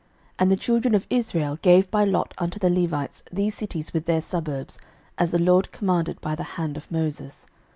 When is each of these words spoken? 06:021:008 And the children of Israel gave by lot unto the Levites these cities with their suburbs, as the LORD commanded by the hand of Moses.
06:021:008 0.31 0.35
And 0.39 0.51
the 0.51 0.55
children 0.55 0.95
of 0.95 1.07
Israel 1.11 1.55
gave 1.57 1.91
by 1.91 2.03
lot 2.05 2.33
unto 2.39 2.57
the 2.57 2.71
Levites 2.71 3.21
these 3.31 3.53
cities 3.53 3.93
with 3.93 4.05
their 4.07 4.19
suburbs, 4.19 4.79
as 5.19 5.29
the 5.29 5.37
LORD 5.37 5.71
commanded 5.71 6.19
by 6.21 6.33
the 6.33 6.41
hand 6.57 6.75
of 6.75 6.91
Moses. 6.91 7.45